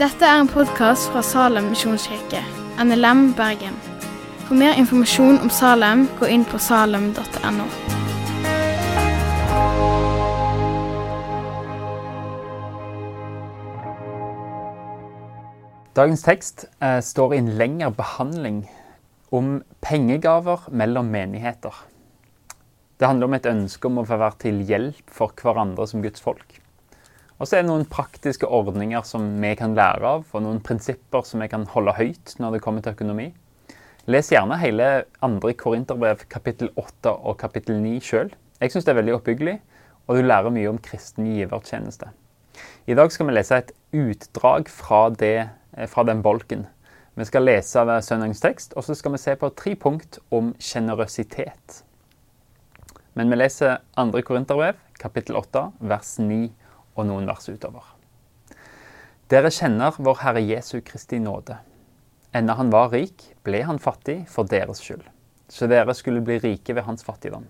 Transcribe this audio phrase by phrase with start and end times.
[0.00, 2.40] Dette er en podkast fra Salem misjonskirke,
[2.80, 3.76] NLM Bergen.
[4.46, 7.66] For mer informasjon om Salem, gå inn på salem.no.
[15.96, 18.62] Dagens tekst eh, står i en lengre behandling
[19.30, 21.74] om pengegaver mellom menigheter.
[23.00, 26.20] Det handler om et ønske om å få være til hjelp for hverandre som Guds
[26.20, 26.58] folk.
[27.40, 31.24] Og så er det noen praktiske ordninger som vi kan lære av, og noen prinsipper
[31.24, 33.30] som vi kan holde høyt når det kommer til økonomi.
[34.04, 34.90] Les gjerne hele
[35.24, 35.54] 2.
[35.64, 38.34] Korinterbrev kapittel 8 og kapittel 9 sjøl.
[38.60, 39.58] Jeg syns det er veldig oppbyggelig,
[40.04, 42.12] og du lærer mye om kristen givertjeneste.
[42.84, 45.36] I dag skal vi lese et utdrag fra, det,
[45.72, 46.68] eh, fra den bolken.
[47.16, 50.52] Vi skal lese av søndagens tekst, og så skal vi se på tre punkt om
[50.60, 51.86] sjenerøsitet.
[53.20, 54.22] Men vi leser 2.
[54.22, 56.46] Korinterbrev, kapittel 8, vers 9
[56.96, 57.84] og noen vers utover.
[59.28, 61.58] Dere kjenner vår Herre Jesu Kristi nåde.
[62.32, 65.02] Enda han var rik, ble han fattig for deres skyld,
[65.52, 67.44] så dere skulle bli rike ved hans fattigdom.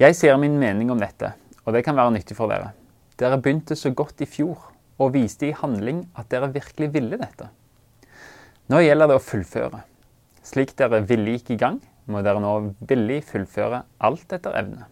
[0.00, 1.34] Jeg sier min mening om dette,
[1.66, 2.72] og det kan være nyttig for dere.
[3.20, 4.64] Dere begynte så godt i fjor
[4.96, 7.50] og viste i handling at dere virkelig ville dette.
[8.72, 9.84] Nå gjelder det å fullføre.
[10.40, 12.52] Slik dere ville gikk i gang, må dere nå
[12.88, 14.88] villig fullføre alt etter evne.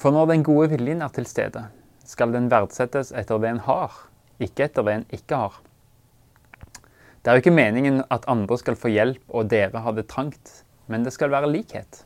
[0.00, 1.66] For når den gode viljen er til stede,
[2.08, 3.96] skal den verdsettes etter det en har,
[4.40, 5.58] ikke etter det en ikke har.
[7.20, 10.62] Det er jo ikke meningen at andre skal få hjelp og dere har det trangt,
[10.88, 12.04] men det skal være likhet.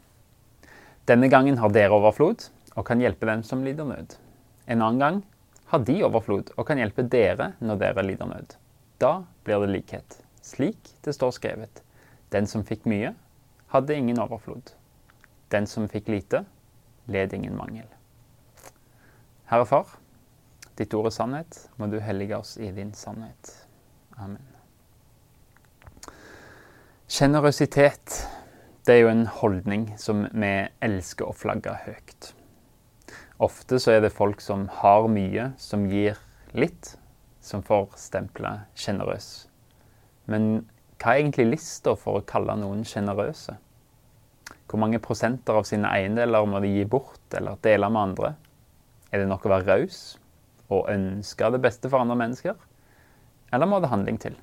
[1.07, 4.17] Denne gangen har dere overflod og kan hjelpe dem som lider nød.
[4.67, 5.23] En annen gang
[5.71, 8.57] har de overflod og kan hjelpe dere når dere lider nød.
[8.99, 11.83] Da blir det likhet, slik det står skrevet.
[12.35, 13.13] Den som fikk mye,
[13.75, 14.73] hadde ingen overflod.
[15.51, 16.45] Den som fikk lite,
[17.11, 17.89] led ingen mangel.
[19.51, 19.97] Herre Far,
[20.79, 21.59] ditt ord er sannhet.
[21.77, 23.51] Må du hellige oss i din sannhet.
[24.17, 24.43] Amen.
[27.11, 28.23] Sjenerøsitet,
[28.89, 30.53] er jo en holdning som vi
[30.85, 32.35] elsker å flagge høyt.
[33.43, 36.21] Ofte så er det folk som har mye, som gir
[36.53, 36.93] litt,
[37.41, 39.47] som får stempelet sjenerøs.
[40.29, 40.67] Men
[41.01, 43.57] hva er egentlig lista for å kalle noen sjenerøse?
[44.71, 48.35] Hvor mange prosenter av sine eiendeler må de gi bort eller dele med andre?
[49.13, 50.01] Er det nok å være raus
[50.73, 52.57] og ønske det beste for andre mennesker?
[53.55, 54.37] Eller må det handling til?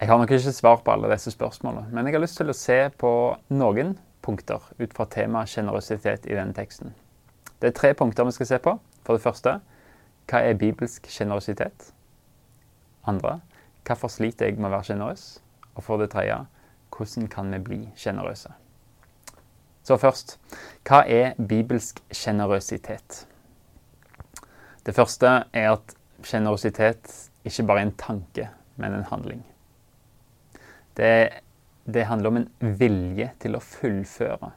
[0.00, 2.56] Jeg har nok ikke svar på alle disse spørsmålene, men jeg har lyst til å
[2.56, 3.10] se på
[3.52, 6.94] noen punkter ut fra temaet sjenerøsitet i denne teksten.
[7.60, 8.78] Det er tre punkter vi skal se på.
[9.04, 9.58] For det første
[10.30, 11.90] hva er bibelsk sjenerøsitet?
[13.08, 13.40] Andre
[13.90, 15.26] hvorfor sliter jeg med å være sjenerøs?
[15.74, 16.44] Og for det tredje
[16.94, 18.52] hvordan kan vi bli sjenerøse?
[19.86, 20.36] Så først
[20.86, 23.24] hva er bibelsk sjenerøsitet?
[24.86, 25.94] Det første er at
[26.26, 27.12] sjenerøsitet
[27.48, 29.42] ikke bare er en tanke, men en handling.
[30.96, 31.42] Det,
[31.84, 34.52] det handler om en vilje til å fullføre.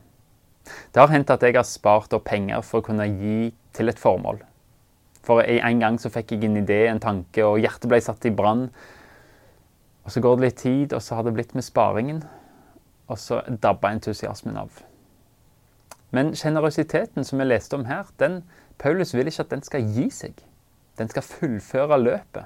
[0.63, 3.99] Det har hendt at jeg har spart opp penger for å kunne gi til et
[3.99, 4.41] formål.
[5.23, 8.33] For en gang så fikk jeg en idé, en tanke, og hjertet ble satt i
[8.35, 8.67] brann.
[10.03, 12.23] Og Så går det litt tid, og så har det blitt med sparingen.
[13.07, 14.83] Og så dabba entusiasmen av.
[16.11, 18.43] Men sjenerøsiteten som vi leste om her, den,
[18.77, 20.43] Paulus vil ikke at den skal gi seg.
[20.97, 22.45] Den skal fullføre løpet.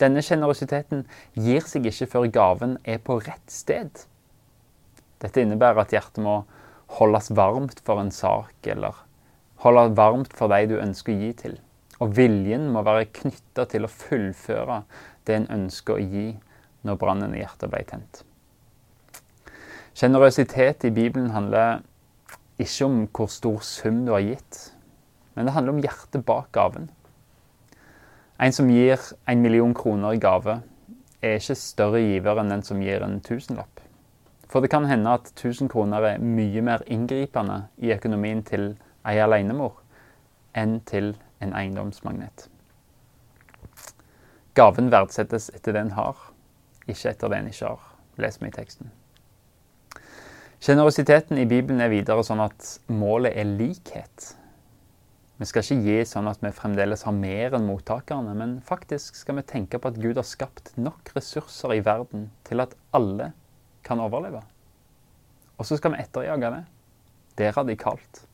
[0.00, 1.04] Denne sjenerøsiteten
[1.34, 4.04] gir seg ikke før gaven er på rett sted.
[5.22, 6.40] Dette innebærer at hjertet må
[6.98, 8.98] holdes varmt for en sak, eller
[9.62, 11.56] holde varmt for de du ønsker å gi til.
[11.98, 14.84] Og viljen må være knytta til å fullføre
[15.26, 16.28] det en ønsker å gi
[16.86, 18.22] når brannen i hjertet ble tent.
[19.98, 21.80] Sjenerøsitet i Bibelen handler
[22.58, 24.60] ikke om hvor stor sum du har gitt,
[25.34, 26.90] men det handler om hjertet bak gaven.
[28.38, 30.60] En som gir en million kroner i gave,
[31.22, 33.80] er ikke større giver enn den som gir en tusenlapp.
[34.48, 38.70] For det kan hende at 1000 kroner er mye mer inngripende i økonomien til
[39.06, 39.74] ei alenemor
[40.56, 42.46] enn til en eiendomsmagnet.
[44.54, 46.16] Gaven verdsettes etter det en har,
[46.88, 47.84] ikke etter det en ikke har.
[48.18, 48.90] Les meg teksten.
[50.58, 54.32] Sjenerøsiteten i Bibelen er videre sånn at målet er likhet.
[55.38, 59.38] Vi skal ikke gi sånn at vi fremdeles har mer enn mottakerne, men faktisk skal
[59.38, 63.30] vi tenke på at Gud har skapt nok ressurser i verden til at alle
[63.86, 64.42] kan overleve.
[65.58, 66.64] Og så skal vi etterjage det.
[67.38, 68.24] Det er radikalt.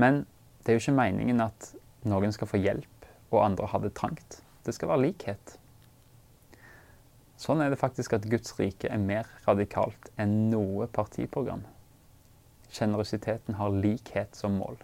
[0.00, 0.24] Men
[0.64, 1.74] det er jo ikke meningen at
[2.08, 2.88] noen skal få hjelp
[3.34, 4.40] og andre har det trangt.
[4.64, 5.58] Det skal være likhet.
[7.40, 11.64] Sånn er det faktisk at Guds rike er mer radikalt enn noe partiprogram.
[12.74, 14.78] Sjenerøsiteten har likhet som mål.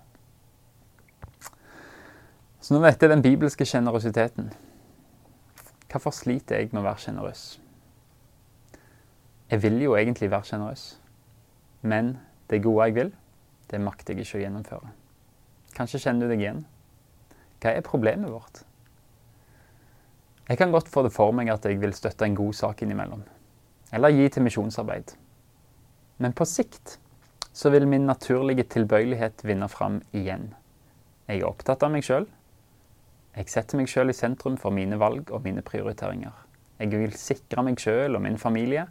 [2.61, 4.51] Så nå vet jeg den bibelske sjenerøsiteten.
[5.91, 7.45] Hvorfor sliter jeg med å være sjenerøs?
[9.51, 10.85] Jeg vil jo egentlig være sjenerøs,
[11.83, 12.13] men
[12.51, 13.15] det gode jeg vil,
[13.71, 14.93] det makter jeg ikke å gjennomføre.
[15.75, 16.61] Kanskje kjenner du deg igjen.
[17.63, 18.63] Hva er problemet vårt?
[20.51, 23.21] Jeg kan godt få det for meg at jeg vil støtte en god sak innimellom,
[23.95, 25.13] eller gi til misjonsarbeid.
[26.19, 26.97] Men på sikt
[27.55, 30.49] så vil min naturlige tilbøyelighet vinne fram igjen.
[31.29, 32.27] Jeg er opptatt av meg sjøl.
[33.37, 36.35] Jeg setter meg sjøl i sentrum for mine valg og mine prioriteringer.
[36.83, 38.89] Jeg vil sikre meg sjøl og min familie.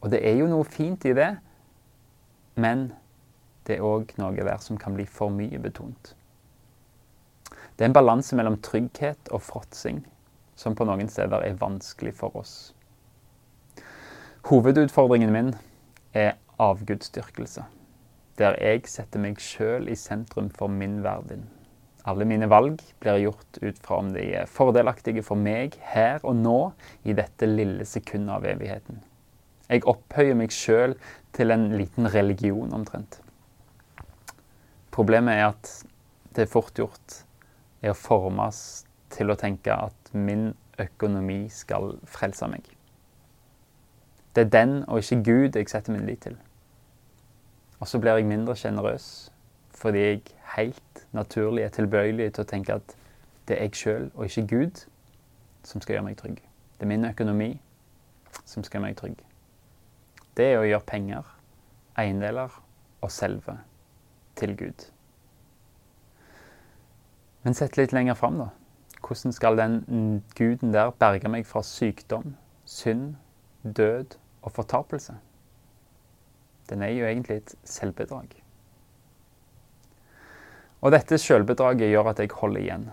[0.00, 1.28] Og det er jo noe fint i det,
[2.56, 2.88] men
[3.68, 6.16] det er òg noe der som kan bli for mye betont.
[7.76, 10.06] Det er en balanse mellom trygghet og fråtsing
[10.56, 12.54] som på noen steder er vanskelig for oss.
[14.48, 15.52] Hovedutfordringen min
[16.16, 17.66] er avgudsdyrkelse,
[18.40, 21.48] der jeg setter meg sjøl i sentrum for min verden.
[22.06, 26.38] Alle mine valg blir gjort ut fra om de er fordelaktige for meg her og
[26.38, 26.58] nå,
[27.02, 29.02] i dette lille sekundet av evigheten.
[29.66, 30.94] Jeg opphøyer meg sjøl
[31.34, 33.18] til en liten religion, omtrent.
[34.94, 35.72] Problemet er at
[36.36, 37.22] det er fort gjort
[37.82, 38.60] er å formes
[39.12, 42.64] til å tenke at min økonomi skal frelse meg.
[44.36, 46.36] Det er den og ikke Gud jeg setter min lit til.
[47.80, 49.32] Og så blir jeg mindre sjenerøs
[49.76, 50.20] fordi jeg
[50.56, 52.96] helt naturlig er tilbøyelig til å tenke at
[53.48, 54.84] det er jeg sjøl og ikke Gud
[55.64, 56.40] som skal gjøre meg trygg.
[56.76, 57.50] Det er min økonomi
[58.44, 59.20] som skal gjøre meg trygg.
[60.36, 61.28] Det er å gjøre penger,
[61.96, 62.56] eiendeler
[63.00, 63.58] og selve
[64.36, 64.88] til Gud.
[67.42, 68.48] Men sett litt lenger fram, da.
[69.00, 73.14] Hvordan skal den guden der berge meg fra sykdom, synd,
[73.62, 75.14] død og fortapelse?
[76.70, 78.42] Den er jo egentlig et selvbedrag.
[80.80, 82.90] Og dette selvbedraget gjør at jeg holder igjen.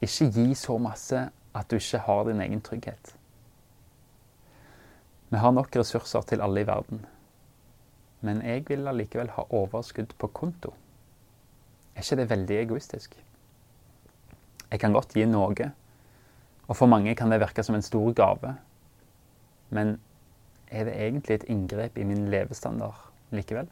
[0.00, 3.14] Ikke gi så masse at du ikke har din egen trygghet.
[5.28, 7.06] Vi har nok ressurser til alle i verden.
[8.20, 10.72] Men jeg vil allikevel ha overskudd på konto.
[11.94, 13.16] Er ikke det veldig egoistisk?
[14.68, 15.70] Jeg kan godt gi noe,
[16.68, 18.54] og for mange kan det virke som en stor gave.
[19.72, 19.96] Men
[20.68, 23.68] er det egentlig et inngrep i min levestandard likevel?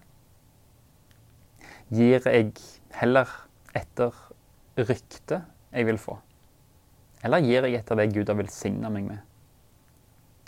[1.93, 2.53] Gir jeg
[2.97, 3.31] heller
[3.77, 4.17] etter
[4.81, 6.17] ryktet jeg vil få?
[7.25, 9.21] Eller gir jeg etter det Gud har velsigna meg med?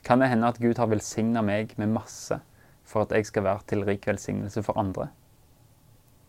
[0.04, 2.40] Kan det hende at Gud har velsigna meg med masse
[2.88, 5.10] for at jeg skal være til rik velsignelse for andre?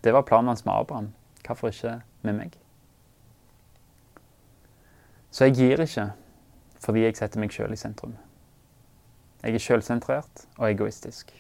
[0.04, 1.14] Det var planen hans med Abraham.
[1.46, 2.60] Hvorfor ikke med meg?
[5.30, 6.10] Så jeg gir ikke
[6.80, 8.16] fordi jeg setter meg sjøl i sentrum.
[9.44, 11.32] Jeg er sjølsentrert og egoistisk.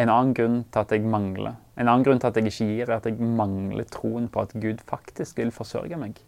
[0.00, 2.90] En annen grunn til at jeg mangler, en annen grunn til at jeg ikke gir,
[2.90, 6.20] er at jeg mangler troen på at Gud faktisk vil forsørge meg,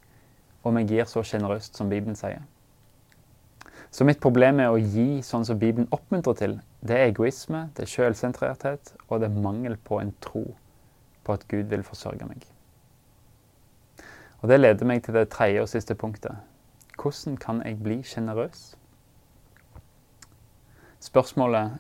[0.65, 2.43] om jeg gir så sjenerøst som Bibelen sier.
[3.95, 7.87] Så mitt problem med å gi sånn som Bibelen oppmuntrer til, det er egoisme, det
[7.87, 10.49] er sjølsentrerthet, og det er mangel på en tro
[11.25, 12.43] på at Gud vil forsørge meg.
[14.45, 16.37] Og Det leder meg til det tredje og siste punktet.
[17.01, 18.75] Hvordan kan jeg bli sjenerøs?
[21.01, 21.79] Spørsmålet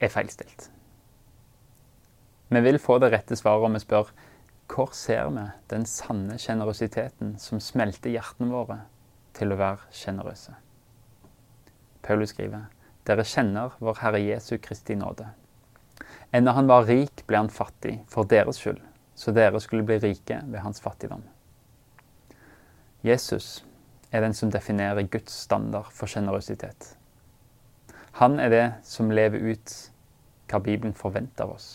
[0.00, 0.70] er feilstilt.
[2.48, 4.14] Vi vil få det rette svaret om vi spør
[4.72, 8.80] hvor ser vi den sanne sjenerøsiteten som smelter hjertene våre
[9.36, 10.56] til å være sjenerøse?
[12.00, 12.70] Paulus skriver
[13.04, 15.28] dere kjenner vår Herre Jesu Kristi nåde.
[16.32, 18.80] Enda han var rik, ble han fattig for deres skyld,
[19.12, 21.28] så dere skulle bli rike ved hans fattigdom.
[23.04, 23.64] Jesus
[24.12, 26.96] er den som definerer Guds standard for sjenerøsitet.
[28.18, 29.74] Han er det som lever ut
[30.48, 31.66] hva Bibelen forventer av oss.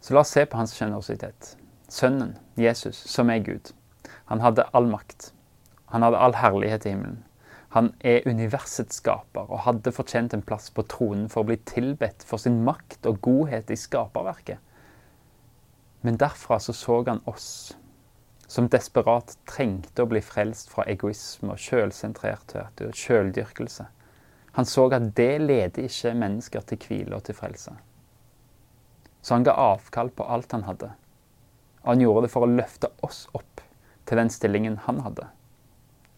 [0.00, 1.56] Så la oss se på hans sjenerøsitet.
[1.88, 3.72] Sønnen, Jesus, som er Gud.
[4.30, 5.32] Han hadde all makt.
[5.90, 7.24] Han hadde all herlighet i himmelen.
[7.74, 12.22] Han er universets skaper og hadde fortjent en plass på tronen for å bli tilbedt
[12.24, 14.62] for sin makt og godhet i skaperverket.
[16.06, 17.76] Men derfra så så han oss,
[18.46, 23.88] som desperat trengte å bli frelst fra egoisme og sjølsentrerthet og sjøldyrkelse.
[24.56, 27.74] Han så at det leder ikke mennesker til hvile og til frelse.
[29.20, 30.92] Så han ga avkall på alt han hadde.
[31.82, 33.60] Og han gjorde det for å løfte oss opp
[34.06, 35.26] til den stillingen han hadde.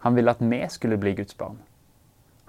[0.05, 1.57] Han ville at vi skulle bli Guds barn.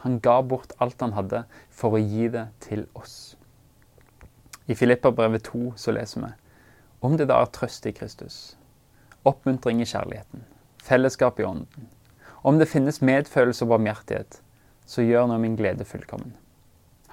[0.04, 3.34] Han ga bort alt han hadde, for å gi det til oss.
[4.70, 6.30] I Filipperbrevet 2 så leser vi
[7.00, 8.54] om det da er trøst i Kristus,
[9.28, 10.44] oppmuntring i kjærligheten,
[10.82, 11.88] fellesskap i ånden,
[12.42, 14.40] om det finnes medfølelse og barmhjertighet,
[14.86, 16.32] så gjør nå min glede fullkommen.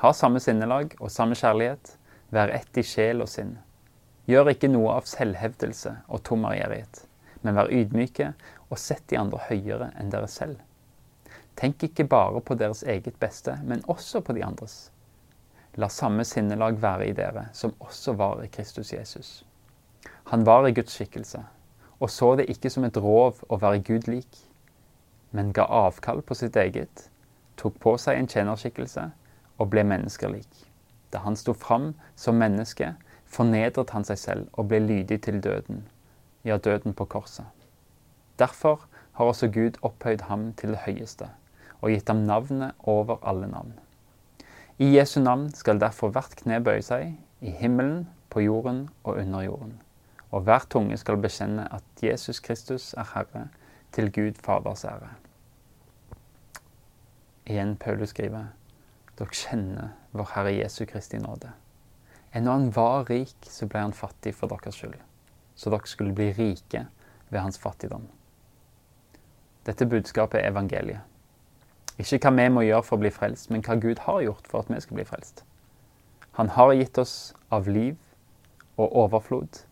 [0.02, 1.98] Ha samme sinnelag og samme kjærlighet,
[2.30, 3.54] Vær ett i sjel og sinn.
[4.28, 7.06] Gjør ikke noe av selvhevdelse og tom ærgjerrighet,
[7.44, 8.34] men vær ydmyke
[8.68, 10.60] og sett de andre høyere enn dere selv.
[11.58, 14.90] Tenk ikke bare på deres eget beste, men også på de andres.
[15.80, 19.32] La samme sinnelag være i dere, som også var i Kristus Jesus.
[20.34, 21.46] Han var i Guds skikkelse,
[22.00, 24.40] og så det ikke som et rov å være Gud lik,
[25.32, 27.08] men ga avkall på sitt eget,
[27.58, 29.10] tok på seg en tjenerskikkelse
[29.58, 30.50] og ble menneskelik.
[31.14, 32.94] Da han sto fram som menneske,
[33.26, 35.84] fornedret han seg selv og ble lydig til døden,
[36.46, 37.46] ja, døden på korset.
[38.40, 38.86] Derfor
[39.18, 41.32] har også Gud opphøyd ham til det høyeste
[41.82, 43.74] og gitt ham navnet over alle navn.
[44.78, 49.42] I Jesu navn skal derfor hvert kne bøye seg, i himmelen, på jorden og under
[49.46, 49.78] jorden.
[50.32, 53.48] Og hver tunge skal bekjenne at Jesus Kristus er Herre,
[53.92, 55.10] til Gud Faders ære.
[57.48, 58.50] Igjen Paulus skriver,
[59.18, 61.54] dere kjenner vår Herre Jesu Kristi nåde.
[62.36, 65.00] Ennå han var rik, så ble han fattig for deres skyld,
[65.56, 66.84] så dere skulle bli rike
[67.30, 68.10] ved hans fattigdom.
[69.66, 71.00] Dette budskapet er evangeliet.
[71.98, 74.62] Ikke hva vi må gjøre for å bli frelst, men hva Gud har gjort for
[74.62, 75.42] at vi skal bli frelst.
[76.38, 77.96] Han har gitt oss av liv
[78.78, 79.64] og overflod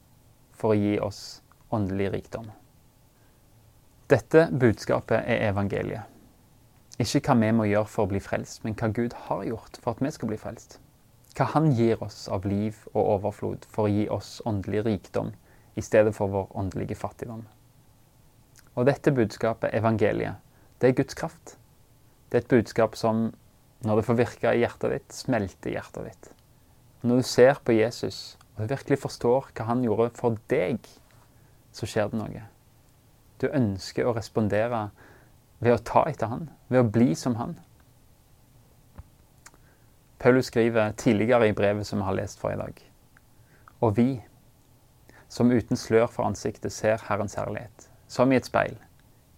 [0.55, 1.41] for å gi oss
[1.75, 2.49] åndelig rikdom.
[4.11, 6.11] Dette budskapet er evangeliet.
[7.01, 9.95] Ikke hva vi må gjøre for å bli frelst, men hva Gud har gjort for
[9.95, 10.77] at vi skal bli frelst.
[11.35, 15.33] Hva Han gir oss av liv og overflod for å gi oss åndelig rikdom
[15.75, 17.43] i stedet for vår åndelige fattigdom.
[18.75, 20.39] Og dette budskapet, evangeliet,
[20.79, 21.57] det er Guds kraft.
[22.29, 23.33] Det er et budskap som,
[23.83, 26.31] når det får virke i hjertet ditt, smelter i hjertet ditt.
[27.03, 30.79] Når du ser på Jesus og du virkelig forstår hva han gjorde for deg,
[31.75, 32.45] så skjer det noe.
[33.41, 34.87] Du ønsker å respondere
[35.59, 37.57] ved å ta etter han, ved å bli som han.
[40.23, 42.79] Paulus skriver tidligere i brevet som vi har lest for i dag.
[43.83, 44.09] Og vi,
[45.27, 48.79] som uten slør for ansiktet ser Herrens herlighet, som i et speil,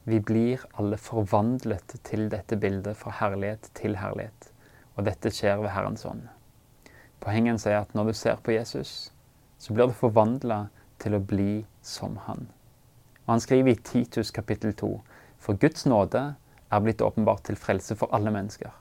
[0.07, 4.51] vi blir alle forvandlet til dette bildet fra herlighet til herlighet.
[4.95, 6.23] Og dette skjer ved Herrens ånd.
[7.19, 9.11] Poenget er at når du ser på Jesus,
[9.57, 10.67] så blir du forvandla
[11.01, 12.47] til å bli som han.
[13.25, 15.01] Og Han skriver i Titus kapittel 2.:
[15.37, 16.35] For Guds nåde
[16.71, 18.71] er blitt åpenbart til frelse for alle mennesker.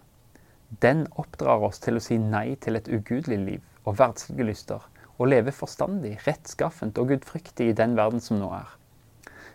[0.83, 4.81] Den oppdrar oss til å si nei til et ugudelig liv og verdslige lyster,
[5.19, 8.76] og leve forstandig, rettskaffent og gudfryktig i den verden som nå er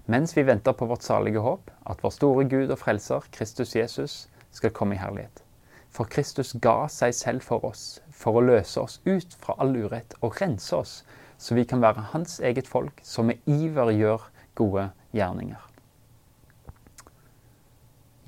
[0.06, 4.28] mens vi venter på vårt salige håp, at vår store Gud og Frelser, Kristus Jesus,
[4.52, 5.44] skal komme i herlighet.
[5.92, 10.16] For Kristus ga seg selv for oss, for å løse oss ut fra all urett
[10.22, 11.01] og rense oss,
[11.42, 15.68] så vi kan være Hans eget folk, som med iver gjør gode gjerninger.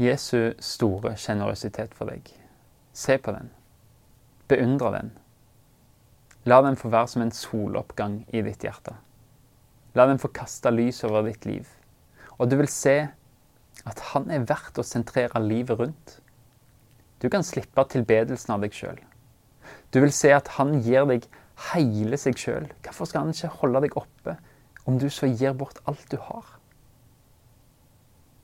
[0.02, 2.26] Jesu store sjenerøsitet for deg.
[2.94, 3.52] Se på den.
[4.50, 5.12] Beundre den.
[6.50, 8.96] La den få være som en soloppgang i ditt hjerte.
[9.94, 11.70] La den få kaste lys over ditt liv.
[12.42, 12.98] Og du vil se
[13.86, 16.18] at han er verdt å sentrere livet rundt.
[17.22, 18.98] Du kan slippe tilbedelsen av deg sjøl.
[19.92, 21.28] Du vil se at han gir deg
[21.72, 22.68] hele seg sjøl.
[22.86, 24.38] Hvorfor skal han ikke holde deg oppe
[24.90, 26.56] om du så gir bort alt du har?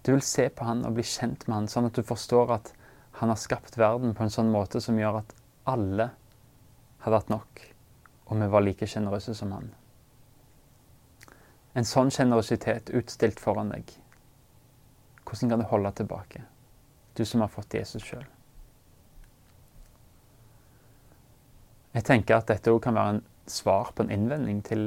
[0.05, 2.71] Du vil se på han og bli kjent med han, sånn at du forstår at
[3.19, 5.35] han har skapt verden på en sånn måte som gjør at
[5.67, 6.09] alle
[7.03, 7.61] hadde hatt nok,
[8.29, 9.69] og vi var like sjenerøse som han.
[11.75, 13.91] En sånn sjenerøsitet utstilt foran deg.
[15.27, 16.41] Hvordan kan du holde tilbake,
[17.15, 18.25] du som har fått Jesus sjøl?
[21.99, 24.83] Jeg tenker at dette òg kan være en svar på en innvending til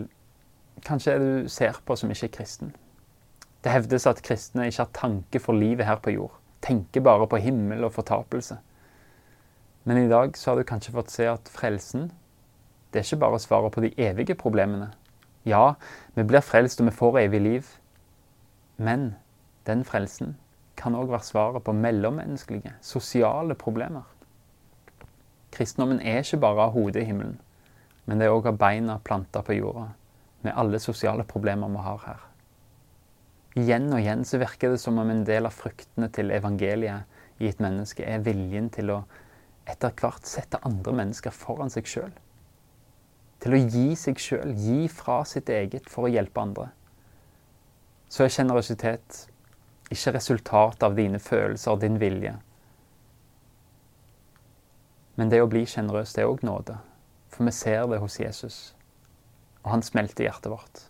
[0.86, 2.70] kanskje det du ser på som ikke er kristen.
[3.60, 6.38] Det hevdes at kristne ikke har tanke for livet her på jord.
[6.64, 8.56] Tenker bare på himmel og fortapelse.
[9.84, 12.08] Men i dag så har du kanskje fått se at frelsen,
[12.92, 14.88] det er ikke bare svaret på de evige problemene,
[15.44, 15.74] ja,
[16.16, 17.70] vi blir frelst og vi får evig liv.
[18.80, 19.16] Men
[19.68, 20.38] den frelsen
[20.80, 24.08] kan òg være svaret på mellommenneskelige, sosiale problemer.
[25.52, 27.38] Kristendommen er ikke bare av hodet i himmelen,
[28.06, 29.90] men det er òg av beina planta på jorda,
[30.42, 32.26] med alle sosiale problemer vi har her.
[33.60, 37.50] Igjen og igjen så virker det som om en del av fruktene til evangeliet i
[37.50, 39.02] et menneske er viljen til å
[39.68, 42.12] etter hvert sette andre mennesker foran seg sjøl
[43.42, 46.68] til å gi seg sjøl, gi fra sitt eget for å hjelpe andre,
[48.12, 49.24] så er sjenerøsitet
[49.92, 52.36] ikke resultat av dine følelser og din vilje.
[55.14, 56.78] Men det å bli sjenerøs, det er òg nåde.
[57.32, 58.56] For vi ser det hos Jesus,
[59.62, 60.86] og han smelter hjertet vårt.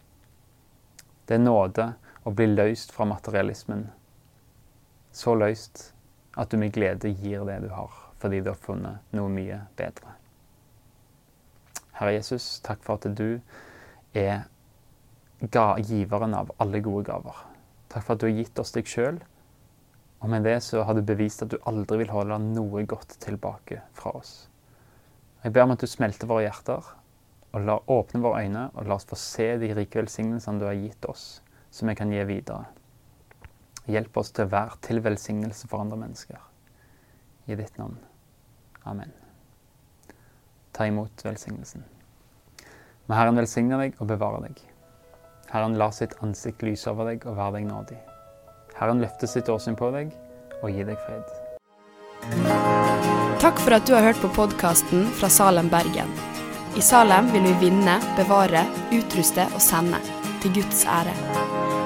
[1.26, 1.92] Det er nåde
[2.26, 3.88] å bli løst fra materialismen.
[5.14, 5.90] Så løst
[6.38, 10.14] at du med glede gir det du har, fordi du har funnet noe mye bedre.
[11.98, 13.40] Herre Jesus, takk for at du
[14.16, 14.46] er
[15.42, 17.42] giveren av alle gode gaver.
[17.92, 19.20] Takk for at du har gitt oss deg sjøl,
[20.22, 23.80] og med det så har du bevist at du aldri vil holde noe godt tilbake
[23.98, 24.46] fra oss.
[25.42, 26.86] Jeg ber om at du smelter våre hjerter,
[27.52, 30.78] og la åpne våre øyne, og la oss få se de rike velsignelsene du har
[30.78, 31.42] gitt oss,
[31.74, 32.68] som vi kan gi videre.
[33.90, 36.38] Hjelp oss til å være til velsignelse for andre mennesker.
[37.50, 37.98] I ditt navn.
[38.86, 39.10] Amen.
[40.72, 41.82] Ta imot velsignelsen.
[43.08, 44.62] Må Herren velsigne deg og bevare deg.
[45.50, 47.98] Herren lar sitt ansikt lyse over deg og være deg nådig.
[48.82, 50.10] Herren løfter sitt åsyn på deg
[50.58, 51.22] og gir deg fred.
[53.42, 56.10] Takk for at du har hørt på podkasten fra Salem, Bergen.
[56.74, 60.02] I Salem vil vi vinne, bevare, utruste og sende,
[60.42, 61.14] til Guds ære.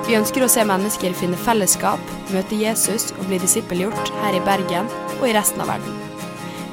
[0.09, 2.01] Vi ønsker å se mennesker finne fellesskap,
[2.33, 4.89] møte Jesus og bli disippelgjort her i Bergen
[5.19, 6.05] og i resten av verden.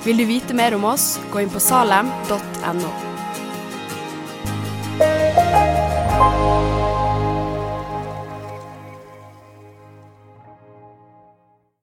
[0.08, 3.13] Vil du vite mer om oss, gå inn på salem.no.